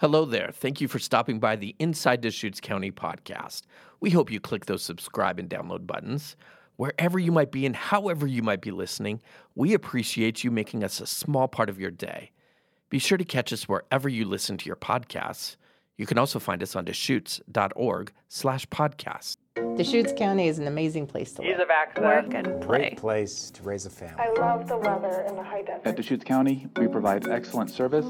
[0.00, 0.50] Hello there.
[0.52, 3.62] Thank you for stopping by the Inside Deschutes County podcast.
[3.98, 6.36] We hope you click those subscribe and download buttons.
[6.76, 9.22] Wherever you might be and however you might be listening,
[9.54, 12.30] we appreciate you making us a small part of your day.
[12.90, 15.56] Be sure to catch us wherever you listen to your podcasts.
[15.96, 19.38] You can also find us on deschutes.org slash podcast.
[19.76, 21.60] Deschutes County is an amazing place to Ease live.
[21.60, 22.02] of access.
[22.02, 22.78] work and play.
[22.78, 24.14] Great place to raise a family.
[24.18, 25.74] I love the weather and the high desert.
[25.76, 25.96] At desert.
[25.96, 28.06] Deschutes County, we provide excellent service.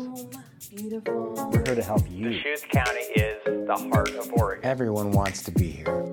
[0.72, 2.30] We're here to help you.
[2.30, 4.64] Deschutes County is the heart of Oregon.
[4.64, 6.06] Everyone wants to be here.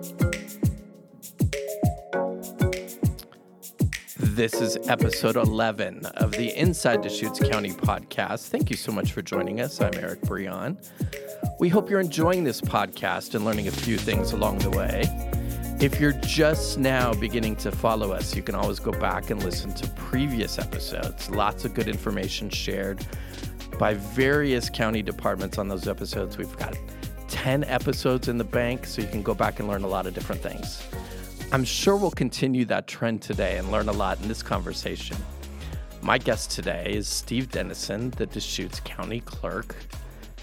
[4.17, 8.47] This is episode 11 of the Inside Deschutes County podcast.
[8.47, 9.79] Thank you so much for joining us.
[9.79, 10.79] I'm Eric Brion.
[11.59, 15.31] We hope you're enjoying this podcast and learning a few things along the way.
[15.83, 19.73] If you're just now beginning to follow us, you can always go back and listen
[19.73, 21.29] to previous episodes.
[21.29, 23.05] Lots of good information shared
[23.77, 26.37] by various county departments on those episodes.
[26.37, 26.77] We've got
[27.27, 30.13] 10 episodes in the bank, so you can go back and learn a lot of
[30.13, 30.87] different things.
[31.51, 35.17] I'm sure we'll continue that trend today and learn a lot in this conversation.
[36.01, 39.75] My guest today is Steve Dennison, the Deschutes County Clerk.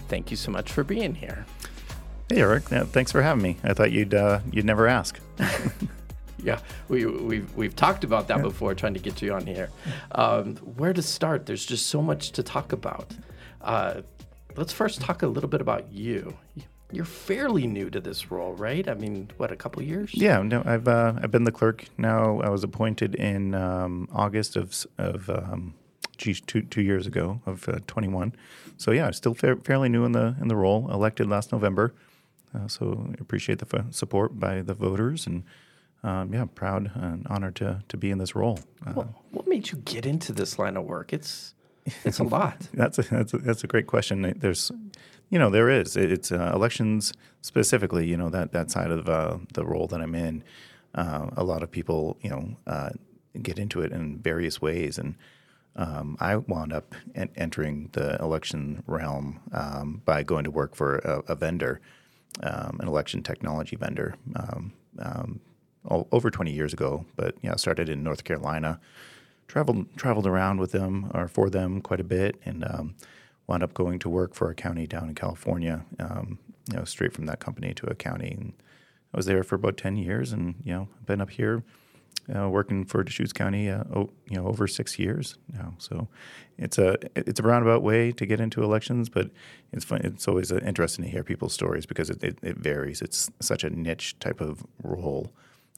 [0.06, 1.46] Thank you so much for being here.
[2.30, 3.56] Hey Eric, thanks for having me.
[3.64, 5.18] I thought you'd uh, you'd never ask.
[6.42, 9.68] Yeah, we, we've, we've talked about that before, trying to get you on here.
[10.12, 11.44] Um, where to start?
[11.44, 13.12] There's just so much to talk about.
[13.60, 14.00] Uh,
[14.56, 16.34] let's first talk a little bit about you.
[16.90, 18.88] You're fairly new to this role, right?
[18.88, 20.14] I mean, what, a couple years?
[20.14, 22.40] Yeah, no, I've uh, I've been the clerk now.
[22.40, 25.74] I was appointed in um, August of of um,
[26.16, 28.32] geez, two two years ago of uh, 21.
[28.76, 30.90] So yeah, still fair, fairly new in the in the role.
[30.90, 31.92] Elected last November,
[32.54, 35.44] uh, so I appreciate the f- support by the voters and.
[36.02, 38.58] Um, yeah, proud and honored to, to be in this role.
[38.86, 41.12] Uh, What, what made you get into this line of work?
[41.12, 41.52] It's
[42.06, 42.56] it's a lot.
[42.72, 44.32] That's a, that's a, that's a great question.
[44.38, 44.72] There's,
[45.28, 45.98] you know, there is.
[45.98, 47.12] It's uh, elections
[47.42, 48.06] specifically.
[48.06, 50.42] You know that that side of uh, the role that I'm in.
[50.94, 52.88] Uh, a lot of people, you know, uh,
[53.42, 55.16] get into it in various ways, and
[55.76, 60.96] um, I wound up en- entering the election realm um, by going to work for
[61.00, 61.78] a, a vendor,
[62.42, 64.14] um, an election technology vendor.
[64.36, 65.40] Um, um,
[65.88, 68.80] over 20 years ago, but yeah, started in North Carolina,
[69.48, 72.94] traveled traveled around with them or for them quite a bit, and um,
[73.46, 75.84] wound up going to work for a county down in California.
[75.98, 76.38] Um,
[76.70, 78.52] you know, straight from that company to a county, and
[79.12, 81.62] I was there for about ten years, and you know, been up here.
[82.32, 85.74] Uh, working for Deschutes County, uh, oh, you know, over six years now.
[85.78, 86.06] So
[86.58, 89.30] it's a it's a roundabout way to get into elections, but
[89.72, 90.02] it's fun.
[90.04, 93.02] It's always uh, interesting to hear people's stories because it, it, it varies.
[93.02, 95.32] It's such a niche type of role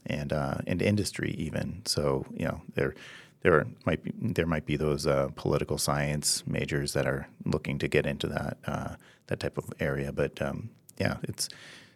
[0.06, 1.82] and uh, and industry even.
[1.86, 2.94] So you know there
[3.42, 7.88] there might be there might be those uh, political science majors that are looking to
[7.88, 8.96] get into that uh,
[9.28, 10.12] that type of area.
[10.12, 11.48] But um, yeah, it's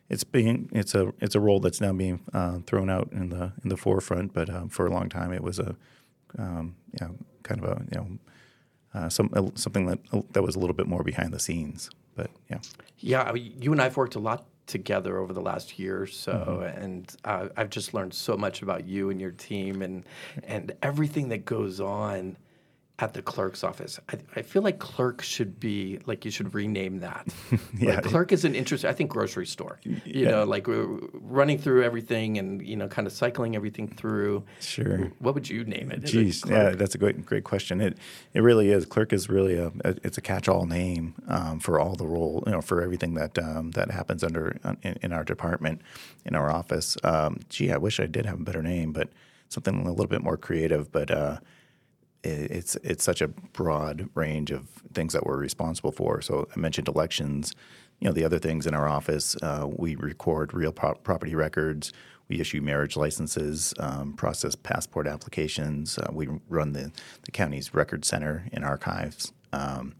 [0.09, 3.53] it's being it's a it's a role that's now being uh, thrown out in the
[3.62, 4.33] in the forefront.
[4.33, 5.77] But um, for a long time, it was a
[6.39, 8.09] um, you know kind of a you know
[8.95, 9.99] uh, some something that
[10.33, 11.91] that was a little bit more behind the scenes.
[12.15, 12.59] But yeah.
[12.99, 16.06] Yeah, I mean, you and I've worked a lot together over the last year or
[16.06, 16.83] so, Mm-hmm.
[16.83, 20.05] and uh, I've just learned so much about you and your team and
[20.45, 22.37] and everything that goes on
[22.99, 24.01] at the clerk's office.
[24.09, 27.27] I, I feel like clerk should be like you should rename that.
[27.79, 27.97] Yeah.
[27.97, 28.89] Like, clerk is an interesting.
[28.89, 29.81] I think grocery store.
[29.83, 34.45] You know, like running through everything and you know, kind of cycling everything through.
[34.61, 35.12] Sure.
[35.19, 37.81] What would you name it Jeez, yeah, that's a great great question.
[37.81, 37.99] It
[38.33, 38.87] it really is.
[38.87, 42.43] Clerk is really a, a it's a catch all name um, for all the role
[42.47, 45.83] you know for everything that um, that happens under uh, in, in our department
[46.25, 46.97] in our office.
[47.05, 49.11] Um, gee, I wish I did have a better name, but
[49.49, 50.91] something a little bit more creative.
[50.91, 51.39] But uh,
[52.26, 56.20] it's it's such a broad range of things that we're responsible for.
[56.20, 57.53] So I mentioned elections.
[58.00, 61.92] You know, the other things in our office, uh, we record real pro- property records.
[62.28, 65.97] We issue marriage licenses, um, process passport applications.
[65.97, 66.92] Uh, we run the,
[67.22, 69.32] the county's record center and archives.
[69.53, 69.94] Um,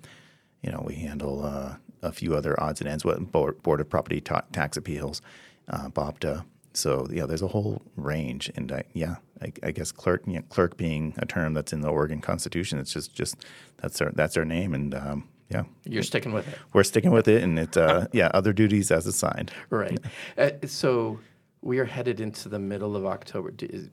[0.63, 3.89] you know, we handle uh, a few other odds and ends, what board, board of
[3.89, 5.23] property ta- tax appeals,
[5.69, 6.45] uh, BOPTA.
[6.77, 10.43] So yeah, there's a whole range, and I, yeah, I, I guess clerk, you know,
[10.51, 13.45] clerk being a term that's in the Oregon Constitution, it's just just
[13.79, 16.59] that's our that's our name, and um, yeah, You're sticking with it.
[16.73, 19.53] we're sticking with it, and it's uh, yeah, other duties as assigned.
[19.71, 19.99] Right.
[20.37, 21.19] Uh, so
[21.63, 23.53] we are headed into the middle of October.
[23.61, 23.89] Is,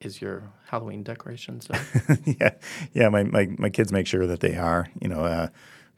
[0.00, 1.68] is your Halloween decorations
[2.08, 2.18] up?
[2.24, 2.50] yeah,
[2.92, 3.08] yeah.
[3.08, 4.86] My, my my kids make sure that they are.
[5.00, 5.48] You know, uh,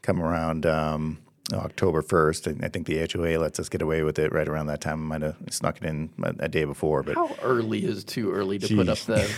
[0.01, 0.65] come around.
[0.65, 1.19] Um,
[1.53, 2.47] October 1st.
[2.47, 5.11] And I think the HOA lets us get away with it right around that time.
[5.11, 8.31] I might have snuck it in a, a day before, but How early is too
[8.31, 9.31] early to put up the,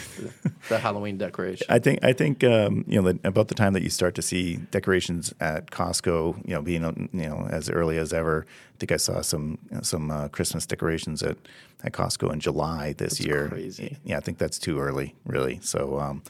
[0.69, 1.68] the Halloween decoration?
[1.69, 4.57] I think I think um, you know about the time that you start to see
[4.71, 8.45] decorations at Costco, you know, being you know as early as ever.
[8.48, 11.38] I think I saw some some uh, Christmas decorations at,
[11.83, 13.50] at Costco in July this year.
[13.50, 13.98] crazy.
[14.06, 15.60] Yeah, I think that's too early, really.
[15.63, 16.21] So, um,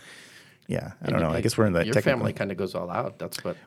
[0.67, 1.29] yeah, I don't know.
[1.29, 3.19] I guess we're in that Your family kind of goes all out.
[3.19, 3.57] That's what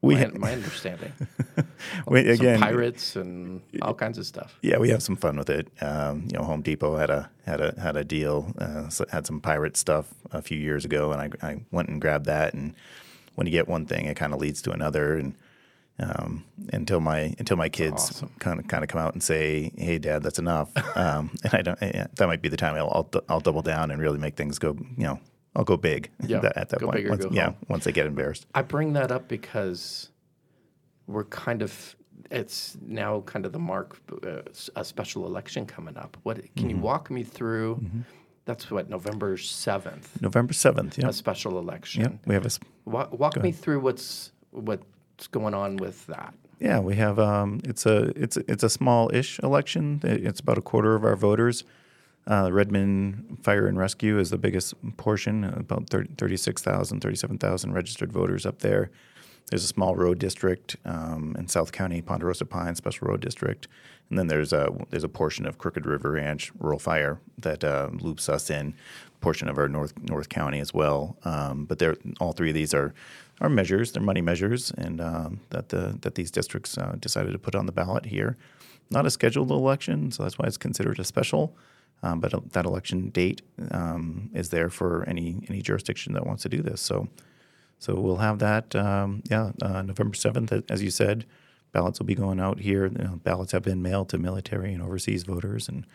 [0.00, 1.12] We my, my understanding.
[2.06, 4.56] we, again, pirates and all kinds of stuff.
[4.62, 5.68] Yeah, we have some fun with it.
[5.80, 9.40] Um, you know, Home Depot had a had a had a deal, uh, had some
[9.40, 12.54] pirate stuff a few years ago, and I, I went and grabbed that.
[12.54, 12.74] And
[13.34, 15.34] when you get one thing, it kind of leads to another, and
[15.98, 19.98] um, until my until my kids kind of kind of come out and say, "Hey,
[19.98, 21.82] Dad, that's enough," um, and I don't.
[21.82, 24.60] eh, That might be the time I'll, I'll I'll double down and really make things
[24.60, 24.76] go.
[24.96, 25.20] You know,
[25.58, 26.10] I'll go big.
[26.26, 27.08] Yeah, that- at that point.
[27.08, 27.56] once, yeah, home.
[27.68, 28.46] once they get embarrassed.
[28.54, 30.10] I bring that up because
[31.06, 31.96] we're kind of
[32.30, 33.96] it's now kind of the mark
[34.26, 34.42] uh,
[34.76, 36.16] a special election coming up.
[36.22, 36.70] What can Mm-hmm.
[36.70, 37.82] you walk me through?
[38.44, 40.96] That's what November seventh, November seventh.
[40.98, 42.02] Yeah, a special election.
[42.02, 42.08] yeah.
[42.26, 42.50] We have a
[42.84, 46.34] Wa- walk me through what's what's going on with that.
[46.60, 47.18] Yeah, we have.
[47.18, 50.00] Um, it's a it's a- it's a small-ish election.
[50.02, 51.64] It's about a quarter of our voters.
[52.28, 58.44] Uh, Redmond Fire and Rescue is the biggest portion, about 30, 36,000, 37,000 registered voters
[58.44, 58.90] up there.
[59.50, 63.66] There's a small road district um, in South County, Ponderosa Pine Special Road District,
[64.10, 67.88] and then there's a there's a portion of Crooked River Ranch Rural Fire that uh,
[67.92, 68.74] loops us in,
[69.22, 71.16] portion of our North North County as well.
[71.24, 72.92] Um, but they're all three of these are
[73.40, 77.38] are measures, they're money measures, and um, that the that these districts uh, decided to
[77.38, 78.36] put on the ballot here.
[78.90, 81.56] Not a scheduled election, so that's why it's considered a special.
[82.02, 83.42] Um, but uh, that election date
[83.72, 86.80] um, is there for any any jurisdiction that wants to do this.
[86.80, 87.08] So.
[87.80, 91.24] So we'll have that, um, yeah, uh, November 7th, as you said.
[91.70, 92.86] Ballots will be going out here.
[92.86, 95.86] You know, ballots have been mailed to military and overseas voters, and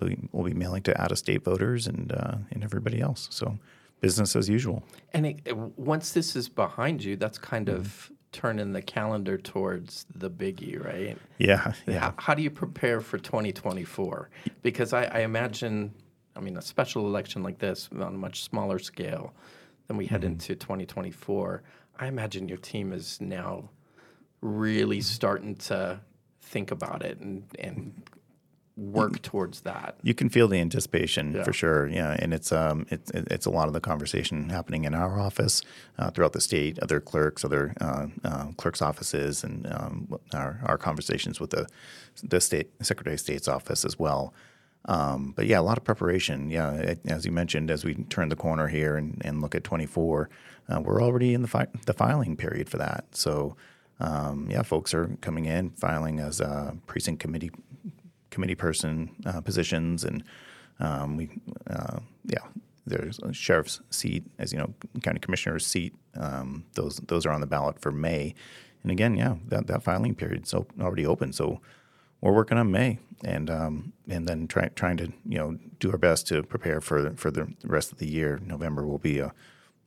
[0.00, 3.26] we- we'll be mailing to out-of-state voters and uh, and everybody else.
[3.32, 3.58] So
[4.00, 4.84] business as usual.
[5.12, 7.78] And it- once this is behind you, that's kind Mm-hmm.
[7.80, 11.16] of turning the calendar towards the biggie, right?
[11.38, 11.98] Yeah, yeah.
[12.00, 14.30] How, how do you prepare for 2024?
[14.62, 15.92] Because I, I imagine,
[16.34, 19.34] I mean, a special election like this on a much smaller scale
[19.86, 20.14] than we Mm-hmm.
[20.14, 21.62] head into 2024,
[21.98, 23.68] I imagine your team is now
[24.40, 26.00] really starting to
[26.40, 28.02] think about it and, and
[28.76, 29.96] work towards that.
[30.02, 31.42] You can feel the anticipation Yeah.
[31.44, 34.94] for sure, yeah, and it's um it's it's a lot of the conversation happening in
[34.94, 35.62] our office,
[35.98, 40.78] uh, throughout the state, other clerks, other uh, uh, clerks' offices, and um, our our
[40.78, 41.66] conversations with the
[42.22, 44.32] the state secretary of state's office as well.
[44.86, 46.50] Um, but yeah, a lot of preparation.
[46.50, 49.62] Yeah, it, as you mentioned, as we turn the corner here and, and look at
[49.62, 50.28] 24,
[50.68, 53.04] uh, we're already in the fi- the filing period for that.
[53.12, 53.54] So
[54.00, 57.50] um, yeah, folks are coming in filing as uh, precinct committee
[58.32, 60.24] committee person uh, positions, and
[60.80, 61.30] um, we,
[61.70, 62.44] uh, yeah,
[62.86, 65.94] there's a sheriff's seat, as you know, county commissioner's seat.
[66.16, 68.34] Um, those those are on the ballot for May,
[68.82, 71.32] and again, yeah, that, that filing period's op- already open.
[71.32, 71.60] So
[72.20, 75.98] we're working on May, and um, and then try, trying to you know do our
[75.98, 78.40] best to prepare for for the rest of the year.
[78.44, 79.32] November will be a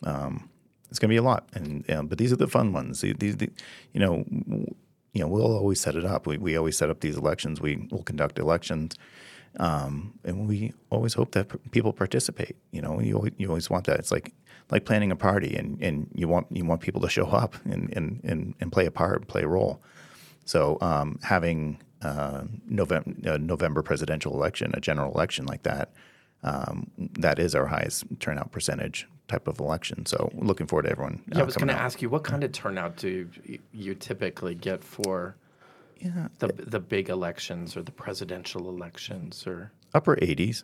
[0.04, 0.50] um,
[0.90, 3.02] it's going to be a lot, and uh, but these are the fun ones.
[3.02, 3.50] These, these the,
[3.92, 4.24] you know,
[5.16, 6.28] you know, we'll always set it up.
[6.28, 7.62] We, we always set up these elections.
[7.62, 8.98] We will conduct elections,
[9.58, 12.58] um, and we always hope that p- people participate.
[12.72, 13.98] You know, you always, you always want that.
[13.98, 14.34] It's like
[14.72, 17.92] like planning a party, and, and you want you want people to show up and
[17.96, 19.82] and, and, and play a part, play a role.
[20.44, 25.94] So um, having uh, November uh, November presidential election, a general election like that,
[26.44, 30.06] um, that is our highest turnout percentage type of election.
[30.06, 31.24] So looking forward to everyone.
[31.30, 33.30] Yeah, I uh, was going to ask you, what kind of turnout do
[33.72, 35.36] you, typically get for
[36.00, 40.64] Yeah, the the big elections or the presidential elections or upper 80s.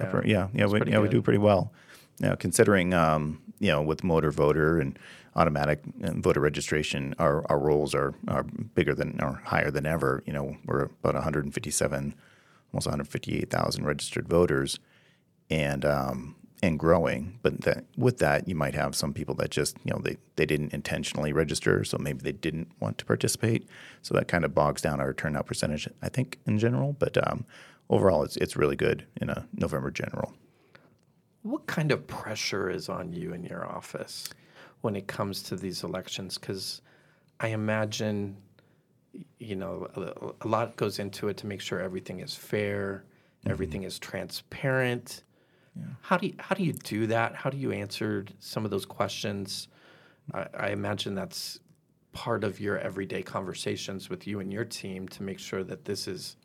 [0.00, 1.70] Upper, yeah, yeah, we, yeah, we do pretty well.
[2.18, 4.98] Now, considering um, you know with motor voter and
[5.36, 10.22] automatic voter registration, our, our rolls are are bigger than or higher than ever.
[10.26, 12.14] You know, we're about 157,
[12.72, 14.78] almost 158,000 registered voters,
[15.50, 17.38] and um, and growing.
[17.42, 20.46] But that, with that, you might have some people that just you know they, they
[20.46, 23.68] didn't intentionally register, so maybe they didn't want to participate.
[24.02, 26.92] So that kind of bogs down our turnout percentage, I think, in general.
[26.92, 27.44] But um,
[27.90, 30.34] overall, it's it's really good in a November general.
[31.42, 34.28] what kind of pressure is on you in your office
[34.82, 36.38] when it comes to these elections?
[36.38, 36.80] Because
[37.40, 38.36] I imagine,
[39.38, 43.04] you know, a, a lot goes into it to make sure everything is fair,
[43.46, 45.24] everything is transparent.
[46.02, 47.34] How do you how do you do that?
[47.34, 49.68] How do you answer some of those questions?
[50.34, 51.60] I, I imagine that's
[52.12, 56.06] part of your everyday conversations with you and your team to make sure that this
[56.06, 56.36] is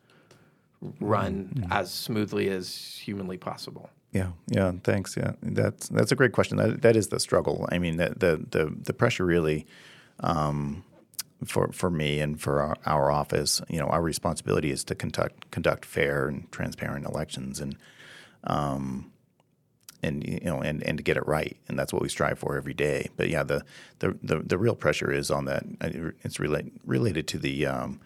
[0.99, 1.71] run Mm-hmm.
[1.71, 3.89] as smoothly as humanly possible?
[4.11, 4.71] Yeah, yeah.
[4.83, 5.17] Thanks.
[5.17, 6.57] Yeah, that's that's a great question.
[6.57, 7.67] That that is the struggle.
[7.71, 9.65] I mean, the the the, the pressure really,
[10.21, 10.83] um,
[11.45, 15.51] for for me and for our, our office, you know, our responsibility is to conduct
[15.51, 17.75] conduct fair and transparent elections, and
[18.45, 19.11] um,
[20.03, 22.57] and you know, and, and to get it right, and that's what we strive for
[22.57, 23.09] every day.
[23.17, 23.63] But yeah, the
[23.99, 25.63] the the, the real pressure is on that.
[25.81, 27.99] uh, It's relate, related to the um,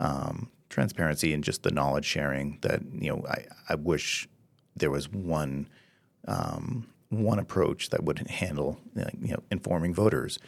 [0.00, 2.58] um, transparency and just the knowledge sharing.
[2.62, 4.28] That you know, I I wish
[4.74, 5.68] there was one
[6.26, 10.38] um, one approach that would handle you know informing voters.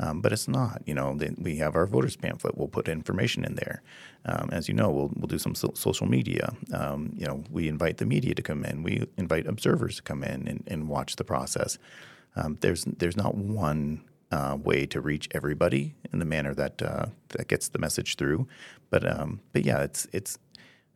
[0.00, 0.82] Um, but it's not.
[0.86, 2.58] You know, they, we have our voters pamphlet.
[2.58, 3.80] We'll put information in there.
[4.26, 6.52] Um, as you know, we'll we'll do some so- social media.
[6.72, 8.82] Um, you know, we invite the media to come in.
[8.82, 11.78] We invite observers to come in and, and watch the process.
[12.36, 14.02] Um, there's there's not one
[14.32, 18.48] uh, way to reach everybody in the manner that uh, that gets the message through.
[18.90, 20.38] But um, but yeah, it's it's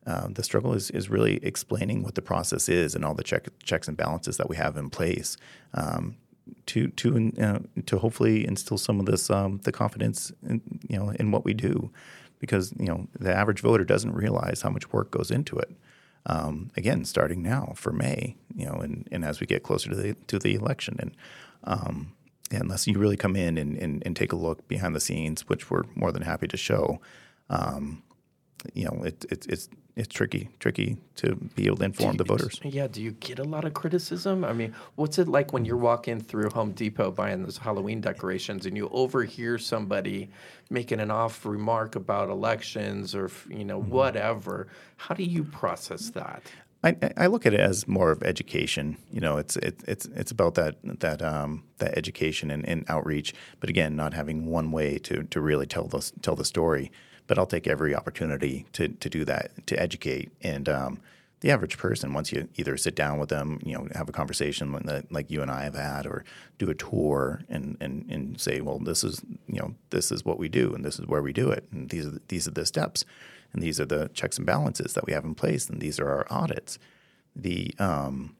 [0.09, 3.47] uh, the struggle is, is really explaining what the process is and all the check,
[3.63, 5.37] checks and balances that we have in place
[5.75, 6.17] um,
[6.65, 11.11] to to uh, to hopefully instill some of this um, the confidence in, you know
[11.11, 11.91] in what we do
[12.39, 15.71] because you know the average voter doesn't realize how much work goes into it.
[16.25, 19.97] Um, again, starting now for May, you know, and, and as we get closer to
[19.97, 21.17] the to the election, and
[21.65, 22.13] um,
[22.51, 25.71] unless you really come in and, and, and take a look behind the scenes, which
[25.71, 27.01] we're more than happy to show,
[27.51, 28.03] um,
[28.75, 32.61] you know, it, it, it's it's tricky, tricky to be able to inform the voters.
[32.63, 32.87] Yeah.
[32.87, 34.45] Do you get a lot of criticism?
[34.45, 38.65] I mean, what's it like when you're walking through Home Depot buying those Halloween decorations
[38.67, 40.31] and you overhear somebody
[40.71, 43.91] making an off remark about elections or you know Mm-hmm.
[43.91, 44.69] whatever?
[44.97, 46.43] How do you process that?
[46.85, 48.97] I, I look at it as more of education.
[49.11, 53.35] You know, it's it, it's it's about that that um, that education and, and outreach.
[53.59, 56.93] But again, not having one way to to really tell the tell the story.
[57.29, 60.33] But I'll take every opportunity to to do that to educate.
[60.43, 61.01] And um,
[61.41, 64.73] the average person, once you either sit down with them, you know, have a conversation
[64.73, 66.25] like, like you and I have had, or
[66.59, 70.41] do a tour and, and and say, well, this is you know this is what
[70.41, 72.53] we do, and this is where we do it, and these are the, these are
[72.53, 73.05] the steps
[73.53, 76.09] and these are the checks and balances that we have in place, and these are
[76.09, 76.79] our audits.
[77.35, 78.37] The um,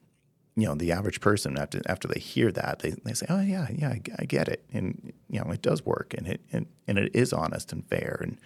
[0.55, 3.67] you know the average person after after they hear that they, they say, oh yeah
[3.73, 6.97] yeah I, I get it, and you know it does work, and it and, and
[6.97, 8.37] it is honest and fair, and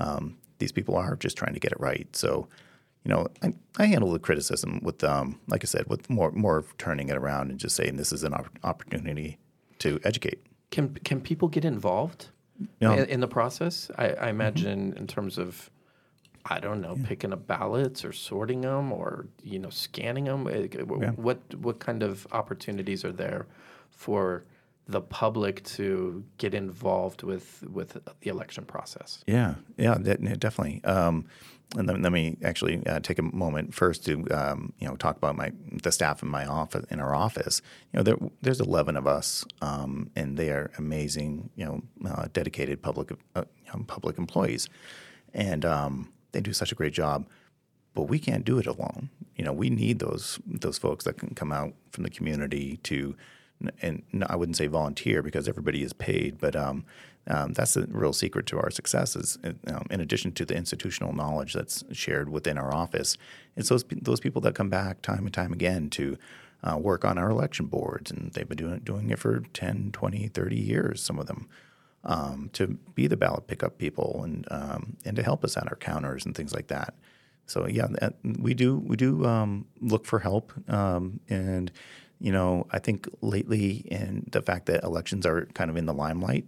[0.00, 2.08] um, these people are just trying to get it right.
[2.16, 2.48] So
[3.04, 6.64] you know I, I handle the criticism with um, like I said with more more
[6.78, 9.38] turning it around and just saying this is an op- opportunity
[9.78, 10.40] to educate.
[10.70, 12.28] Can can people get involved
[12.80, 12.92] Yeah.
[12.94, 13.90] in, in the process?
[13.96, 15.70] I, I imagine in terms of
[16.46, 20.44] I don't know, picking up ballots or sorting them or you know scanning them.
[21.16, 23.46] What what kind of opportunities are there
[23.90, 24.44] for
[24.90, 29.22] the public to get involved with with the election process?
[29.26, 30.82] Yeah, yeah, de- definitely.
[30.84, 31.26] Um,
[31.76, 35.16] and then, let me actually uh, take a moment first to um, you know talk
[35.16, 37.62] about my the staff in my office in our office.
[37.92, 41.50] You know, there, there's 11 of us, um, and they are amazing.
[41.54, 43.44] You know, uh, dedicated public uh,
[43.86, 44.68] public employees,
[45.32, 47.28] and um, they do such a great job.
[47.94, 49.10] But we can't do it alone.
[49.36, 53.14] You know, we need those those folks that can come out from the community to
[53.82, 56.84] and I wouldn't say volunteer because everybody is paid, but um,
[57.26, 59.14] um, that's the real secret to our success.
[59.16, 63.16] Is um, in addition to the institutional knowledge that's shared within our office,
[63.56, 66.16] it's those those people that come back time and time again to
[66.62, 70.28] uh, work on our election boards, and they've been doing doing it for 10, 20,
[70.28, 71.02] 30 years.
[71.02, 71.48] Some of them.
[72.02, 75.76] Um, to be the ballot pickup people and um, and to help us at our
[75.76, 76.94] counters and things like that.
[77.50, 77.88] So yeah,
[78.22, 81.70] we do we do um, look for help, um, and
[82.20, 85.94] you know I think lately in the fact that elections are kind of in the
[85.94, 86.46] limelight,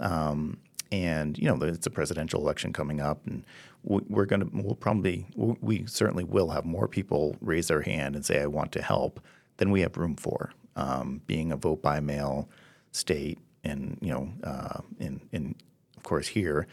[0.00, 0.58] um,
[0.92, 3.44] and you know it's a presidential election coming up, and
[3.82, 8.14] we- we're going to we'll probably we certainly will have more people raise their hand
[8.16, 9.20] and say I want to help
[9.56, 10.52] than we have room for.
[10.76, 12.48] Um, being a vote by mail
[12.90, 15.54] state, and you know, uh, in in
[15.96, 16.66] of course here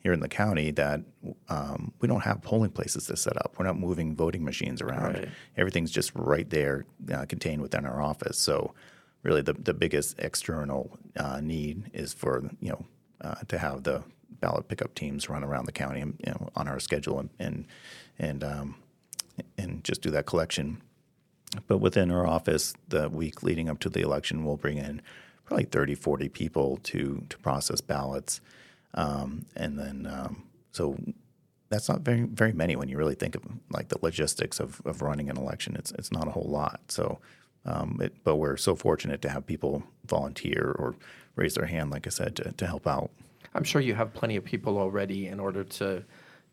[0.00, 1.00] here in the county that
[1.48, 3.54] um, we don't have polling places to set up.
[3.58, 5.14] We're not moving voting machines around.
[5.14, 5.28] Right.
[5.56, 8.38] Everything's just right there, uh, contained within our office.
[8.38, 8.74] So,
[9.22, 12.84] really, the the biggest external uh, need is for you know
[13.20, 14.02] uh, to have the
[14.40, 17.66] ballot pickup teams run around the county, and, you know, on our schedule, and and
[18.18, 18.76] and, um,
[19.56, 20.80] and just do that collection.
[21.66, 25.00] But within our office, the week leading up to the election, we'll bring in
[25.44, 28.40] probably 30, 40 people to to process ballots.
[28.98, 30.98] Um, and then, um, so
[31.68, 35.02] that's not very very many when you really think of like the logistics of, of
[35.02, 35.76] running an election.
[35.76, 36.80] It's it's not a whole lot.
[36.88, 37.20] So,
[37.64, 40.96] um, it, but we're so fortunate to have people volunteer or
[41.36, 43.10] raise their hand, like I said, to, to help out.
[43.54, 46.02] I'm sure you have plenty of people already in order to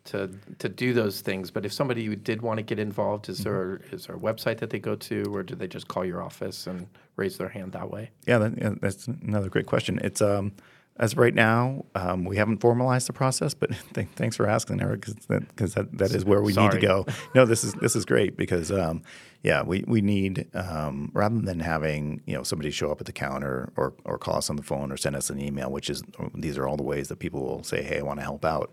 [0.05, 1.49] to to do those things.
[1.49, 4.69] But if somebody did want to get involved, is there is there a website that
[4.69, 7.89] they go to, or do they just call your office and raise their hand that
[7.89, 8.11] way?
[8.27, 9.99] Yeah, that, yeah, that's another great question.
[10.03, 10.51] It's um,
[10.97, 14.81] as of right now, um, we haven't formalized the process, but th- thanks for asking,
[14.81, 17.05] Eric, because that, that, that is where we need to go.
[17.33, 19.01] No, this is this is great because um,
[19.43, 23.13] yeah, we we need um, rather than having you know somebody show up at the
[23.13, 26.01] counter or or call us on the phone or send us an email, which is
[26.33, 28.71] these are all the ways that people will say, hey, I want to help out.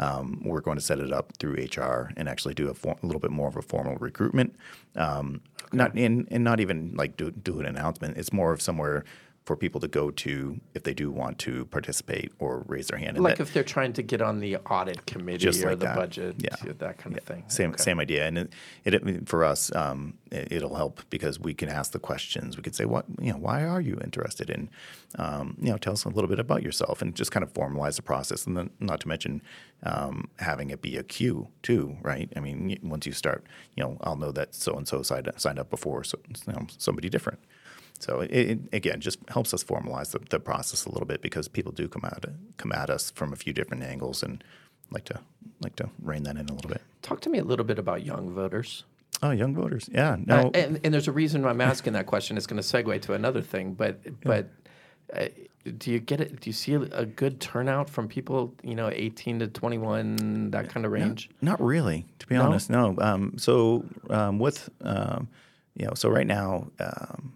[0.00, 3.06] Um, we're going to set it up through HR and actually do a, for, a
[3.06, 4.54] little bit more of a formal recruitment.
[4.94, 5.40] Um,
[5.72, 8.16] Not in and not even like do, do an announcement.
[8.16, 9.04] It's more of somewhere
[9.48, 13.16] for people to go to if they do want to participate or raise their hand.
[13.16, 15.86] And Like that- if they're trying to get on the audit committee or like the
[15.86, 15.96] that.
[15.96, 16.72] budget, Yeah.
[16.84, 17.44] that kind of thing.
[17.48, 17.82] Same Okay.
[17.82, 18.50] same idea, and it,
[18.84, 22.58] it for us, um, it, it'll help because we can ask the questions.
[22.58, 23.38] We could say, "What you know?
[23.38, 24.68] Why are you interested in?
[25.24, 27.96] Um, you know, tell us a little bit about yourself," and just kind of formalize
[27.96, 28.46] the process.
[28.46, 29.40] And then, not to mention
[29.82, 32.28] um, having it be a queue too, right?
[32.36, 33.40] I mean, once you start,
[33.76, 36.66] you know, I'll know that so and so signed signed up before, so you know,
[36.76, 37.38] somebody different.
[37.98, 41.48] So it, it again just helps us formalize the, the process a little bit because
[41.48, 42.24] people do come at
[42.56, 44.42] come at us from a few different angles and
[44.90, 45.20] like to
[45.60, 46.82] like to rein that in a little bit.
[47.02, 48.84] Talk to me a little bit about young voters.
[49.22, 49.88] Oh, young voters.
[49.92, 50.16] Yeah.
[50.24, 50.36] No.
[50.36, 52.36] Uh, and, and there's a reason I'm asking that question.
[52.36, 54.48] It's going to segue to another thing, but but
[55.12, 55.26] uh,
[55.76, 56.40] do you get it?
[56.40, 58.54] Do you see a, a good turnout from people?
[58.62, 61.30] You know, 18 to 21, that kind of range.
[61.40, 62.70] Not really, to be honest.
[62.70, 62.94] No.
[62.98, 65.28] Um, so um, with um,
[65.74, 67.32] you know, so right now, um,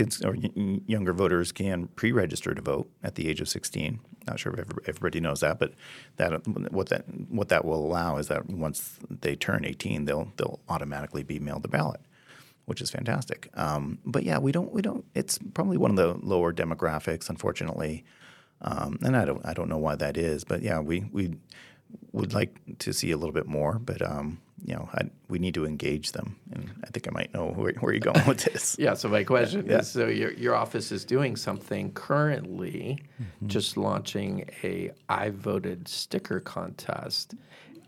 [0.00, 4.00] kids or y- younger voters can pre-register to vote at the age of 16.
[4.26, 5.74] Not sure if everybody knows that, but
[6.16, 10.60] that what that what that will allow is that once they turn 18, they'll they'll
[10.68, 12.00] automatically be mailed the ballot,
[12.66, 13.48] which is fantastic.
[13.54, 15.04] Um, but yeah, we don't we don't.
[15.14, 18.04] It's probably one of the lower demographics, unfortunately.
[18.62, 21.34] Um, and I don't I don't know why that is, but yeah, we we
[22.12, 25.54] would like to see a little bit more, but um, you know, I, we need
[25.54, 28.76] to engage them, and I think I might know where, where you're going with this.
[28.78, 28.94] Yeah.
[28.94, 29.78] So my question Yeah.
[29.78, 33.48] is: so your your office is doing something currently, Mm-hmm.
[33.48, 37.34] just launching a I voted sticker contest,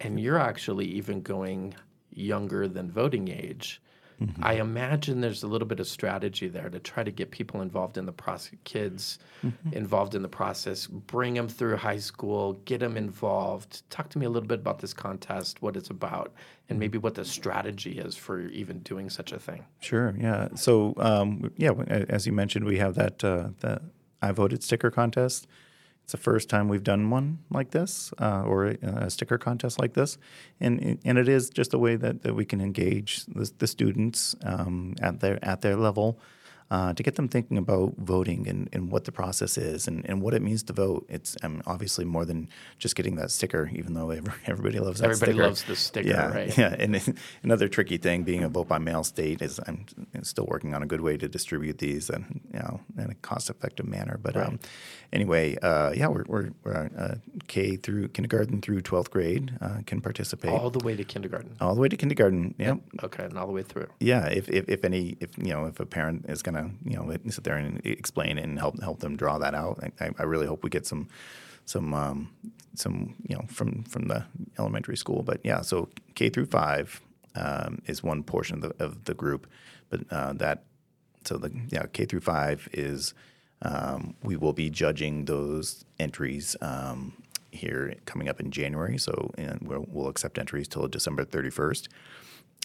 [0.00, 1.74] and you're actually even going
[2.10, 3.81] younger than voting age.
[4.26, 4.44] Mm-hmm.
[4.44, 7.96] I imagine there's a little bit of strategy there to try to get people involved
[7.98, 9.72] in the process, kids Mm-hmm.
[9.72, 13.82] involved in the process, bring them through high school, get them involved.
[13.90, 16.32] Talk to me a little bit about this contest, what it's about,
[16.68, 19.64] and maybe what the strategy is for even doing such a thing.
[19.80, 20.14] Sure.
[20.16, 20.46] Yeah.
[20.54, 23.82] So um, yeah, as you mentioned, we have that uh, the
[24.22, 25.48] I voted sticker contest.
[26.12, 29.80] It's the first time we've done one like this, uh, or a, a sticker contest
[29.80, 30.18] like this,
[30.60, 34.36] and and it is just a way that, that we can engage the, the students
[34.44, 36.18] um, at their at their level.
[36.72, 40.22] Uh, to get them thinking about voting and, and what the process is and, and
[40.22, 41.04] what it means to vote.
[41.06, 44.08] It's um, obviously more than just getting that sticker, even though
[44.46, 45.44] everybody loves that Everybody sticker.
[45.48, 46.58] loves the sticker, yeah, right?
[46.62, 49.84] Yeah, and another tricky thing being a vote by mail state is I'm
[50.22, 53.50] still working on a good way to distribute these and you know in a cost
[53.50, 54.18] effective manner.
[54.22, 54.58] But um,
[55.12, 57.14] anyway, uh, yeah, we're we're, we're uh,
[57.48, 61.54] K through kindergarten through twelfth grade uh, can participate All the way to kindergarten.
[61.60, 62.54] all the way to kindergarten.
[62.58, 62.78] Yep.
[63.04, 63.88] Okay, and all the way through.
[64.00, 66.40] Yeah, if, if, if any if you know if a parent is
[66.84, 70.22] you know sit there and explain and help help them draw that out, I, I
[70.24, 71.08] really hope we get some
[71.64, 72.30] some um,
[72.74, 74.24] some you know from from the
[74.58, 75.22] elementary school.
[75.22, 77.00] But yeah, so K through five
[77.34, 79.46] um, is one portion of the of the group,
[79.90, 80.64] but uh, that
[81.24, 83.14] so the yeah K through five is
[83.62, 87.12] um, we will be judging those entries um,
[87.50, 88.98] here coming up in January.
[88.98, 91.88] So and we'll, we'll accept entries till December thirty first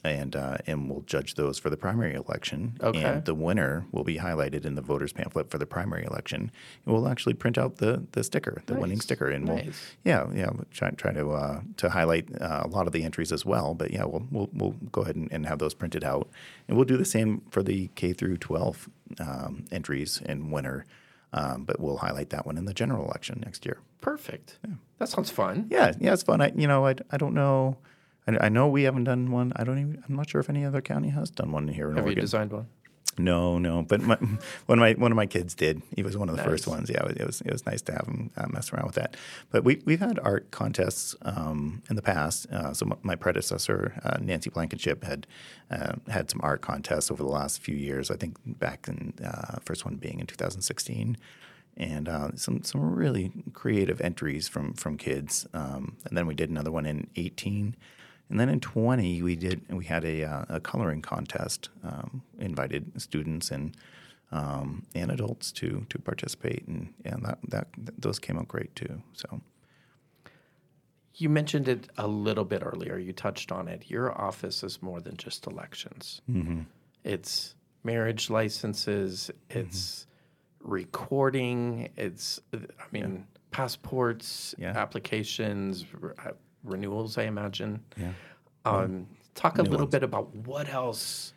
[0.04, 2.78] and uh, and we'll judge those for the primary election.
[2.82, 3.04] Okay.
[3.04, 6.52] And the winner will be highlighted in the voters pamphlet for the primary election.
[6.86, 9.96] And we'll actually print out the the sticker, the winning sticker, and we'll Nice.
[10.04, 13.32] yeah yeah we'll try try to uh, to highlight uh, a lot of the entries
[13.32, 13.74] as well.
[13.74, 16.30] But yeah, we'll we'll, we'll go ahead and, and have those printed out,
[16.68, 18.88] and we'll do the same for the K through twelve
[19.20, 20.86] um, entries and winner.
[21.34, 23.80] Um, but we'll highlight that one in the general election next year.
[24.00, 24.60] Perfect.
[25.00, 25.68] That sounds fun.
[25.70, 26.40] Yeah, yeah, it's fun.
[26.40, 27.78] I, you know, I, I don't know.
[28.28, 29.54] I, I know we haven't done one.
[29.56, 30.04] I don't even.
[30.08, 32.22] I'm not sure if any other county has done one here in Have you Oregon.
[32.24, 32.68] designed one?
[33.20, 33.82] No, no.
[33.82, 34.16] But my,
[34.68, 35.82] one of my one of my kids did.
[35.96, 36.90] He was one of the first ones.
[36.90, 39.18] Yeah, it was it was nice to have him uh, mess around with that.
[39.50, 42.46] But we we've had art contests um, in the past.
[42.52, 45.26] Uh, so m- my predecessor uh, Nancy Blankenship had
[45.72, 48.12] uh, had some art contests over the last few years.
[48.12, 51.18] I think back in uh, first one being in 2016.
[51.80, 56.50] And uh, some some really creative entries from from kids, um, and then we did
[56.50, 57.76] another one in 18,
[58.30, 63.02] and then in 20, we did we had a, uh, a coloring contest, um, invited
[63.02, 63.76] students and
[64.32, 69.02] um, and adults to to participate, and and that that those came out great too.
[69.14, 69.42] So.
[71.20, 73.00] You mentioned it a little bit earlier.
[73.00, 73.86] You touched on it.
[73.88, 76.22] Your office is more than just elections.
[76.30, 76.62] Mm-hmm.
[77.04, 79.32] It's marriage licenses.
[79.50, 80.06] It's
[80.60, 81.90] recording.
[81.98, 82.60] It's, I
[82.92, 84.78] mean, passports, Yeah.
[84.78, 85.86] applications,
[86.24, 87.18] uh, renewals.
[87.18, 87.84] I imagine.
[87.96, 88.12] Yeah.
[88.66, 89.92] Um, talk a New little ones.
[89.92, 91.34] bit about what else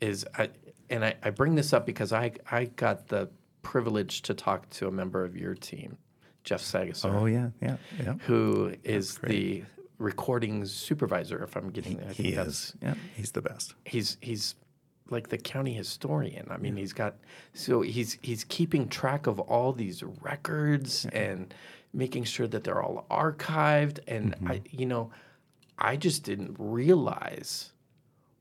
[0.00, 0.26] is.
[0.36, 0.50] I,
[0.90, 3.28] and I, I bring this up because I I got the
[3.62, 5.96] privilege to talk to a member of your team,
[6.44, 8.14] Jeff Sagasar Oh yeah, yeah, yeah.
[8.26, 9.64] who is the
[9.98, 11.42] recording supervisor.
[11.42, 12.74] If I'm getting, I think He is.
[12.82, 13.74] Yeah, he's the best.
[13.84, 14.54] he's he's
[15.08, 16.46] like the county historian.
[16.50, 17.14] I mean, he's got
[17.54, 21.54] so he's he's keeping track of all these records and
[21.96, 24.00] making sure that they're all archived.
[24.06, 24.80] And I, mm-hmm.
[24.80, 25.10] you know,
[25.78, 27.72] I just didn't realize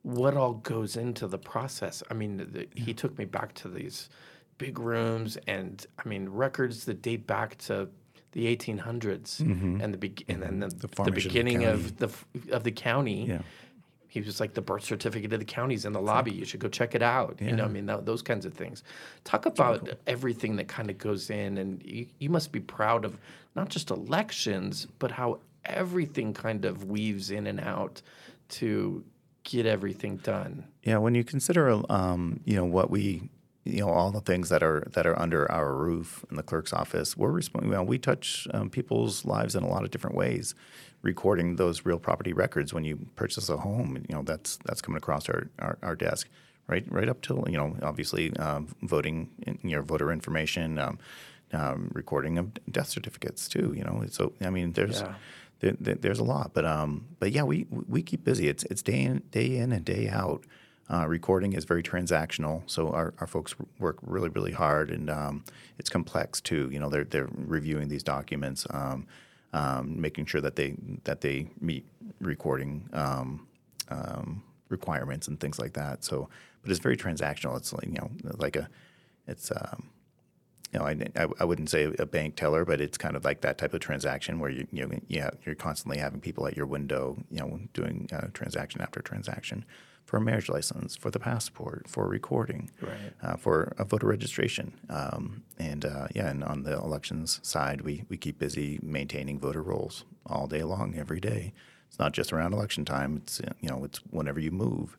[0.03, 2.03] what all goes into the process.
[2.11, 4.09] I mean, the, he took me back to these
[4.57, 7.89] big rooms, and I mean, records that date back to
[8.33, 9.81] the 1800s mm-hmm.
[9.81, 10.59] and the be- and then mm-hmm.
[10.59, 12.09] the, the, formation of the beginning of the
[12.51, 13.25] of the county.
[13.25, 13.41] Yeah.
[14.15, 16.31] He was like the birth certificate of the county's in the lobby.
[16.31, 17.35] You should go check it out.
[17.41, 18.81] You know, I mean, tho- those kinds of things.
[19.25, 23.17] Talk about everything that kind of goes in, and you, you must be proud of
[23.57, 28.01] not just elections, but how everything kind of weaves in and out
[28.47, 29.03] to
[29.43, 30.63] get everything done.
[30.83, 33.29] Yeah, when you consider, um, you know, what we,
[33.65, 36.71] you know, all the things that are that are under our roof in the clerk's
[36.71, 37.71] office, we're responding.
[37.71, 40.53] Well, we touch um, people's lives in a lot of different ways.
[41.01, 44.97] Recording those real property records when you purchase a home, you know, that's that's coming
[44.97, 46.27] across our, our, our desk,
[46.67, 50.97] right, right up till you know, obviously um, voting, in, you know, voter information, um,
[51.53, 53.73] um, recording of death certificates too.
[53.75, 55.13] You know, so I mean, there's Yeah.
[55.59, 58.47] there, there- there's a lot, but um, but yeah, we we keep busy.
[58.47, 60.43] It's it's day in day in and day out.
[60.87, 65.43] Uh, recording is very transactional, so our, our folks work really really hard, and um,
[65.79, 66.69] it's complex too.
[66.71, 69.07] You know, they're they're reviewing these documents, um,
[69.53, 71.87] um, making sure that they that they meet
[72.21, 73.47] recording um,
[73.89, 76.03] um, requirements and things like that.
[76.03, 76.29] So,
[76.61, 77.57] but it's very transactional.
[77.57, 78.69] It's like you know like a
[79.27, 79.89] it's um,
[80.71, 83.57] you know, I, I, wouldn't say a bank teller, but it's kind of like that
[83.57, 87.17] type of transaction where you, you know, yeah, you're constantly having people at your window,
[87.31, 89.63] you know, doing uh, transaction after transaction
[90.05, 93.11] for a marriage license, for the passport, for recording, Right.
[93.23, 94.73] uh, for a voter registration.
[94.89, 99.63] Um, and uh, yeah, and on the elections side, we, we keep busy maintaining voter
[99.63, 101.53] rolls all day long, every day.
[101.87, 103.17] It's not just around election time.
[103.17, 104.97] It's, uh, you know, it's whenever you move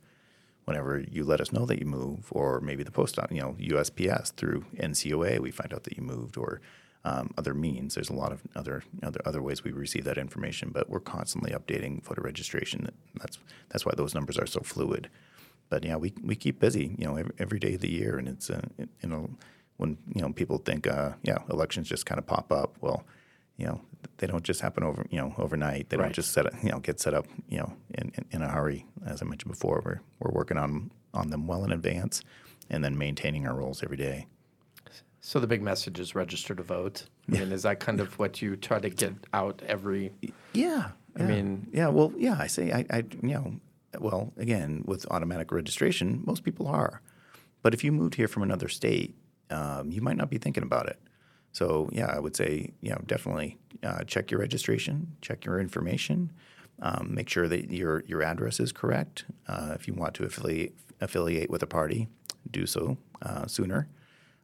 [0.64, 4.32] whenever you let us know that you move, or maybe the post, you know, USPS
[4.32, 6.60] through NCOA, we find out that you moved, or
[7.08, 7.94] um, other means.
[7.94, 11.52] There's a lot of other other other ways we receive that information, but we're constantly
[11.52, 12.78] updating voter registration.
[13.20, 13.38] That's
[13.70, 15.08] that's why those numbers are so fluid.
[15.70, 18.28] But yeah, we we keep busy, you know, every, every day of the year, and
[18.28, 19.30] it's uh, it, you know
[19.78, 22.76] when you know people think uh, yeah elections just kind of pop up.
[22.80, 23.04] Well,
[23.56, 23.80] you know
[24.18, 25.88] they don't just happen over you know overnight.
[25.90, 26.04] They Right.
[26.06, 28.48] don't just set up, you know get set up you know in, in, in a
[28.48, 28.84] hurry.
[29.06, 32.22] As I mentioned before, we're we're working on on them well in advance,
[32.70, 34.26] and then maintaining our roles every day.
[35.26, 37.06] So the big message is register to vote.
[37.28, 40.12] I mean, is that kind of what you try to get out every?
[40.52, 41.88] Yeah, I mean- yeah.
[41.88, 42.36] Well, yeah.
[42.38, 43.56] I say I, I you know,
[43.98, 47.02] well, again, with automatic registration, most people are,
[47.62, 49.16] but if you moved here from another state,
[49.50, 51.00] um, you might not be thinking about it.
[51.50, 56.30] So yeah, I would say you know definitely uh, check your registration, check your information,
[56.80, 59.24] um, make sure that your your address is correct.
[59.48, 62.06] Uh, if you want to affiliate affiliate with a party,
[62.48, 63.88] do so uh, sooner.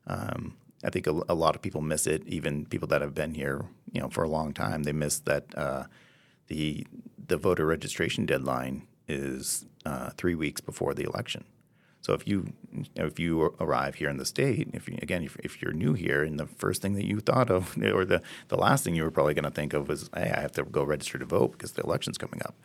[0.09, 2.27] Um, I think a, a lot of people miss it.
[2.27, 5.47] Even people that have been here, you know, for a long time, they miss that
[5.57, 5.85] uh,
[6.49, 6.87] the
[7.25, 11.45] the voter registration deadline is uh, three weeks before the election.
[12.01, 12.53] So if you
[12.97, 16.25] if you arrive here in the state, if you, again if, if you're new here,
[16.25, 19.11] and the first thing that you thought of, or the the last thing you were
[19.11, 21.73] probably going to think of was, hey, I have to go register to vote because
[21.73, 22.57] the election's coming up.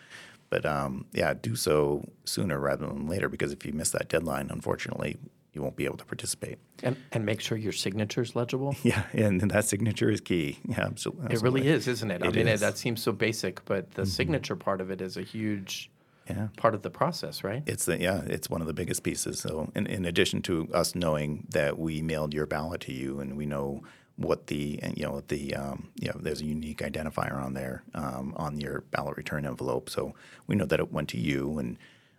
[0.49, 4.49] But um, yeah, do so sooner rather than later because if you miss that deadline,
[4.49, 5.17] unfortunately,
[5.57, 6.59] you won't be able to participate.
[6.83, 8.75] And, and make sure your signature is legible.
[8.83, 10.59] Yeah, and that signature is key.
[10.67, 11.33] Yeah, absolutely.
[11.35, 12.21] It really is, isn't it?
[12.23, 12.61] I It mean, is.
[12.61, 12.69] Mm-hmm.
[12.69, 15.89] That seems so basic, but the signature part of it is a huge
[16.29, 16.49] Yeah.
[16.57, 17.63] part of the process, right?
[17.65, 19.39] It's the yeah, it's one of the biggest pieces.
[19.39, 23.35] So, in, in addition to us knowing that we mailed your ballot to you, and
[23.41, 23.81] we know
[24.17, 27.77] what the and, you know the um, you know there's a unique identifier on there
[27.95, 30.13] um, on your ballot return envelope, so
[30.47, 31.57] we know that it went to you.
[31.59, 31.77] And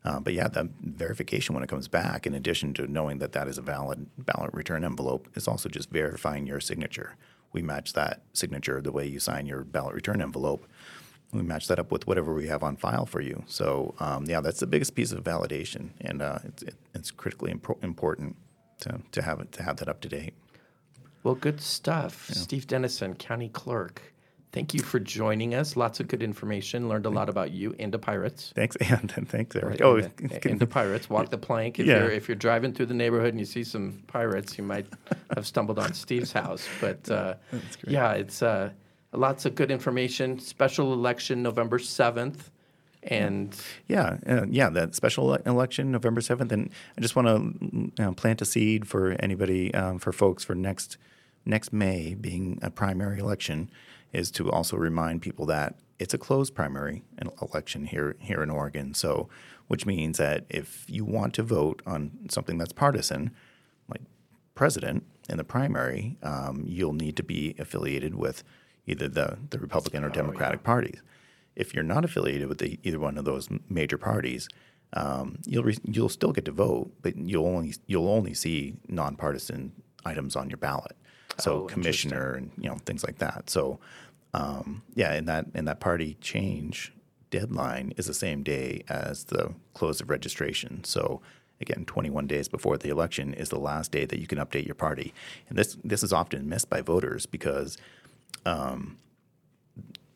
[0.09, 3.47] uh, but yeah, the verification when it comes back, in addition to knowing that that
[3.47, 7.17] is a valid ballot return envelope, is also just verifying your signature.
[7.53, 10.67] We match that signature the way you sign your ballot return envelope
[11.33, 13.45] we match that up with whatever we have on file for you.
[13.47, 17.53] So um, yeah, that's the biggest piece of validation, and uh, it's, it, it's critically
[17.53, 18.37] impor- important.
[18.81, 20.35] to, to have it to have that up to date.
[21.23, 22.31] Well, good stuff.
[22.33, 24.15] Steve Dennison, County Clerk.
[24.51, 25.77] Thank you for joining us.
[25.77, 26.89] Lots of good information.
[26.89, 28.53] Learned a lot about you and the pirates.
[28.55, 29.69] Thanks, and thanks, Eric.
[29.69, 31.11] Right, Oh, into, into pirates.
[31.11, 31.79] Walk the plank.
[31.79, 31.99] If Yeah.
[31.99, 34.87] you're if you're driving through the neighborhood and you see some pirates, you might
[35.35, 36.67] have stumbled on Steve's house.
[36.81, 37.35] But uh,
[37.87, 38.71] yeah, it's uh,
[39.13, 40.39] lots of good information.
[40.39, 42.51] Special election November seventh,
[43.03, 43.55] and
[43.87, 46.51] Yeah, uh, yeah, that special election, November 7th.
[46.53, 50.43] And I just want to you know, plant a seed for anybody, um, for folks
[50.43, 50.97] for next,
[51.45, 53.71] next May being a primary election,
[54.13, 57.03] is to also remind people that it's a closed primary
[57.43, 58.95] election here, here in Oregon.
[58.95, 59.29] So,
[59.67, 63.33] which means that if you want to vote on something that's partisan,
[63.89, 64.01] like
[64.55, 68.45] president in the primary, um, you'll need to be affiliated with
[68.87, 71.03] either the, the Republican or Democratic parties.
[71.55, 74.49] If you're not affiliated with the, either one of those major parties,
[74.95, 79.73] um, you'll re- you'll still get to vote, but you'll only you'll only see nonpartisan
[80.05, 80.97] items on your ballot.
[81.41, 83.51] So commissioner and you know things like that.
[83.51, 83.79] So
[84.35, 86.93] um, yeah, and that and that party change
[87.31, 90.83] deadline is the same day as the close of registration.
[90.85, 91.21] So
[91.61, 94.75] again, 21 days before the election is the last day that you can update your
[94.75, 95.13] party.
[95.49, 97.79] And this this is often missed by voters because
[98.45, 98.99] um,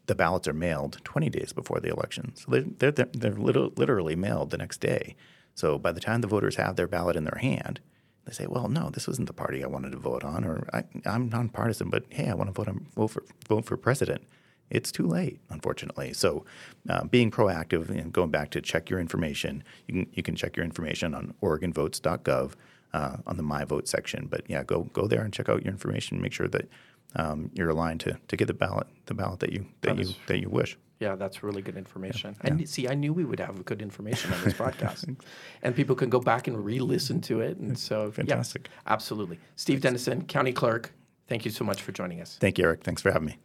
[0.06, 2.32] the ballots are mailed 20 days before the election.
[2.34, 5.16] So they're, they're, they're lit- literally mailed the next day.
[5.54, 7.80] So by the time the voters have their ballot in their hand,
[8.24, 10.84] they say, well, no, this wasn't the party I wanted to vote on, or I,
[11.04, 14.22] I'm nonpartisan, but hey, I want to vote, on, vote, for, vote for president.
[14.70, 16.14] It's too late, unfortunately.
[16.14, 16.44] So,
[16.88, 20.56] uh, being proactive and going back to check your information, you can you can check
[20.56, 22.52] your information on OregonVotes.gov
[22.94, 24.28] uh, on the My Vote section.
[24.30, 26.22] But yeah, go go there and check out your information.
[26.22, 26.68] Make sure that
[27.16, 30.40] um, you're aligned to, to get the ballot the ballot that you that you that
[30.40, 30.78] you wish.
[31.02, 32.36] Yeah, that's really good information.
[32.42, 35.16] And see, I knew we would have good information on this podcast,
[35.64, 37.56] and people can go back and re-listen to it.
[37.56, 38.68] And so, yeah, Fantastic.
[38.86, 39.40] absolutely.
[39.56, 40.92] Steve Dennison, County Clerk.
[41.26, 42.38] Thank you so much for joining us.
[42.40, 42.84] Thank you, Eric.
[42.84, 43.38] Thanks for having me.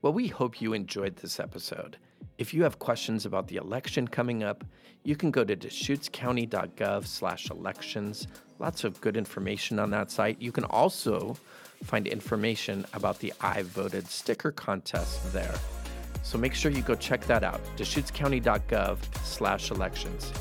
[0.00, 1.98] Well, we hope you enjoyed this episode.
[2.38, 4.64] If you have questions about the election coming up,
[5.04, 8.26] you can go to deschutescounty.gov slash elections.
[8.58, 10.40] Lots of good information on that site.
[10.40, 11.36] You can also
[11.84, 15.54] find information about the I Voted sticker contest there.
[16.26, 20.32] So make sure you go check that out, deschutescounty.gov slash elections.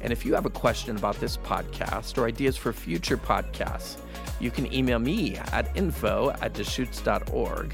[0.00, 3.98] And if you have a question about this podcast or ideas for future podcasts,
[4.40, 7.72] you can email me at info at deschutes.org.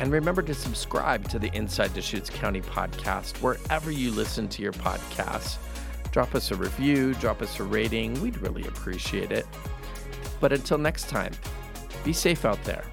[0.00, 4.72] And remember to subscribe to the Inside Deschutes County podcast wherever you listen to your
[4.72, 5.58] podcasts.
[6.12, 8.18] Drop us a review, drop us a rating.
[8.22, 9.46] We'd really appreciate it.
[10.40, 11.32] But until next time,
[12.04, 12.86] be safe out there.